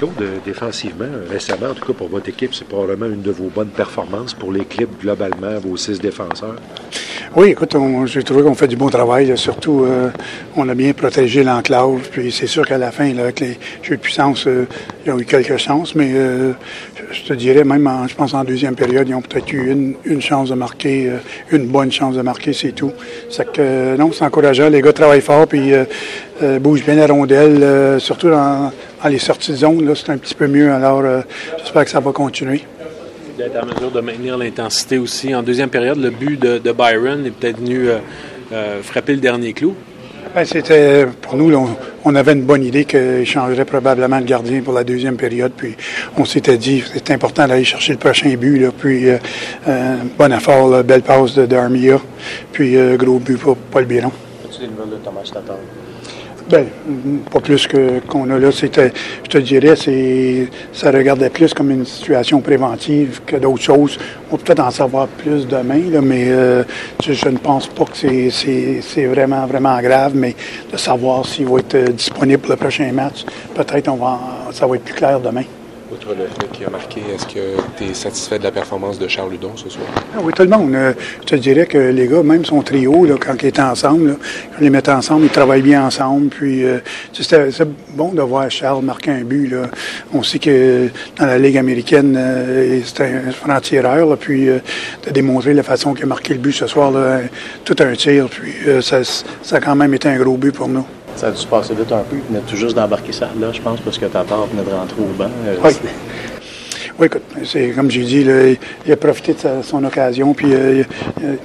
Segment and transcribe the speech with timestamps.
[0.00, 3.68] Claude, défensivement, récemment, en tout cas pour votre équipe, c'est probablement une de vos bonnes
[3.68, 6.56] performances pour l'équipe globalement, vos six défenseurs.
[7.36, 7.76] Oui, écoute,
[8.06, 9.36] j'ai trouvé qu'on fait du bon travail.
[9.36, 10.08] Surtout, euh,
[10.56, 12.08] on a bien protégé l'enclave.
[12.10, 14.66] Puis c'est sûr qu'à la fin, avec les jeux de puissance, euh,
[15.04, 16.52] ils ont eu quelques chances, mais euh,
[17.12, 19.96] je te dirais, même en, je pense en deuxième période, ils ont peut-être eu une,
[20.06, 21.12] une, chance de marquer,
[21.52, 22.92] une bonne chance de marquer, c'est tout.
[23.28, 24.70] C'est que non, c'est encourageant.
[24.70, 25.72] Les gars travaillent fort, puis
[26.60, 28.72] bougent bien la rondelle, surtout dans,
[29.02, 30.72] dans, les sorties de zone, là, c'est un petit peu mieux.
[30.72, 31.02] Alors,
[31.58, 32.62] j'espère que ça va continuer
[33.40, 35.34] d'être en mesure de maintenir l'intensité aussi.
[35.34, 37.98] En deuxième période, le but de, de Byron est peut-être venu euh,
[38.52, 39.74] euh, frapper le dernier clou.
[40.34, 41.68] Ben, c'était pour nous, on,
[42.04, 45.52] on, avait une bonne idée qu'il changerait probablement le gardien pour la deuxième période.
[45.56, 45.74] Puis
[46.18, 48.58] on s'était dit c'est important d'aller chercher le prochain but.
[48.58, 51.98] Là, puis euh, bon effort, là, belle passe de d'Armia.
[52.52, 54.12] Puis euh, gros but pour Paul Biron.
[54.44, 55.56] As-tu des nouvelles de Thomas Tatar?
[56.48, 56.66] Ben,
[57.30, 58.50] pas plus que qu'on a là.
[58.50, 58.92] C'était,
[59.24, 63.98] je te dirais, c'est, ça regardait plus comme une situation préventive que d'autres choses.
[64.30, 66.64] On peut peut-être en savoir plus demain, mais euh,
[67.02, 70.12] je, ne pense pas que c'est, c'est, c'est vraiment, vraiment grave.
[70.14, 70.34] Mais
[70.72, 73.24] de savoir s'il va être disponible pour le prochain match,
[73.54, 74.20] peut-être on va,
[74.52, 75.44] ça va être plus clair demain.
[75.92, 79.56] Outre le a marqué, est-ce que tu es satisfait de la performance de Charles Ludon
[79.56, 79.86] ce soir?
[80.14, 80.72] Ah oui, tout le monde.
[80.72, 84.10] Euh, je te dirais que les gars, même son trio, là, quand ils étaient ensemble,
[84.10, 84.14] là,
[84.50, 86.28] quand ils les mettaient ensemble, ils travaillent bien ensemble.
[86.28, 86.78] Puis euh,
[87.12, 87.48] c'était
[87.94, 89.48] bon de voir Charles marquer un but.
[89.48, 89.62] Là.
[90.14, 94.16] On sait que dans la Ligue américaine, euh, c'était un franc-tireur.
[94.16, 94.58] Puis euh,
[95.04, 97.22] de démontrer la façon qu'il a marqué le but ce soir, là,
[97.64, 98.28] tout un tir.
[98.28, 100.86] Puis euh, ça, ça a quand même été un gros but pour nous.
[101.16, 102.16] Ça a dû se passer vite un peu.
[102.16, 105.00] Il venait tout juste d'embarquer ça là, je pense, parce que Tatar venait de rentrer
[105.00, 105.30] au banc.
[105.46, 105.72] Euh, oui.
[107.00, 108.50] Oui, écoute, c'est comme j'ai dit, là,
[108.84, 110.82] il a profité de sa, son occasion, puis euh,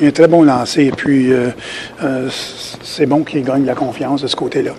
[0.00, 1.50] il a un très bon lancé, et puis euh,
[2.02, 2.28] euh,
[2.82, 4.72] c'est bon qu'il gagne la confiance de ce côté-là.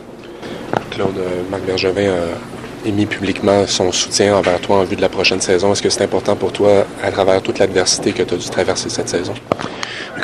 [0.91, 1.16] Claude,
[1.50, 5.72] Marc Bergevin a émis publiquement son soutien envers toi en vue de la prochaine saison?
[5.72, 8.89] Est-ce que c'est important pour toi, à travers toute l'adversité que tu as dû traverser
[8.89, 9.34] cette saison?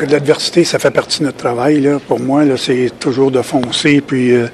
[0.02, 1.90] l'adversité, ça fait partie de notre travail.
[2.08, 4.02] Pour moi, c'est toujours de foncer.
[4.02, 4.48] Puis, euh,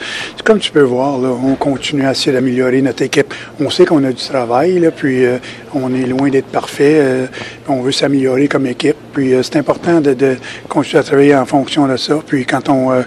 [0.43, 3.33] comme tu peux voir, on continue à essayer d'améliorer notre équipe.
[3.59, 5.37] On sait qu'on a du travail, puis euh,
[5.73, 6.99] on est loin d'être parfait.
[6.99, 7.27] Euh,
[7.67, 8.97] on veut s'améliorer comme équipe.
[9.13, 10.37] Puis, c'est important de,
[10.67, 12.19] continuer à travailler en fonction de ça.
[12.25, 13.03] Puis, quand on,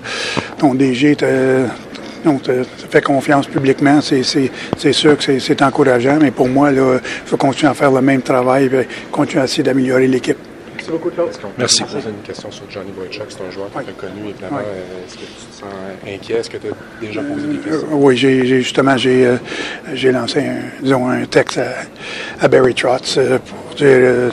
[0.58, 1.16] ton DG
[2.24, 6.18] donc, te fait confiance publiquement, c'est sûr que c'est encourageant.
[6.20, 9.62] Mais pour moi, il faut continuer à faire le même travail et continuer à essayer
[9.62, 10.38] d'améliorer l'équipe.
[10.74, 11.30] Merci beaucoup, Claude.
[11.58, 11.84] Merci.
[11.88, 13.26] Je une question sur Johnny Boychuk.
[13.28, 13.84] C'est un joueur que oui.
[13.84, 14.58] tu as connu, évidemment.
[14.58, 15.06] Oui.
[15.06, 15.68] Est-ce que tu te sens
[16.04, 16.34] inquiet?
[16.34, 17.88] Est-ce que tu as déjà posé des questions?
[17.92, 23.16] Euh, oui, j'ai justement, j'ai euh, lancé un, disons, un texte à, à Barry Trotz
[23.16, 23.86] euh, pour dire...
[23.88, 24.30] Euh,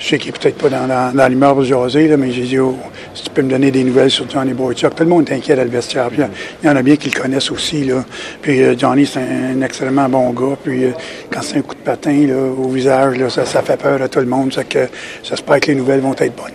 [0.00, 2.58] je sais qu'il n'est peut-être pas dans, dans, l'humeur pour jaser, là, mais j'ai dit,
[2.58, 2.74] oh,
[3.14, 4.94] si tu peux me donner des nouvelles sur Johnny Boychuk.
[4.94, 6.08] Tout le monde est inquiet dans le vestiaire.
[6.16, 7.84] Il y en a bien qui le connaissent aussi.
[7.84, 8.02] Là.
[8.40, 10.56] Puis euh, Johnny, c'est un, extrêmement bon gars.
[10.64, 10.92] Puis euh,
[11.30, 12.28] quand c'est un coup de patin
[12.58, 14.54] au visage, là, ça, ça fait peur à tout le monde.
[14.54, 14.88] Ça que
[15.22, 16.46] j'espère que les nouvelles vont être bonnes.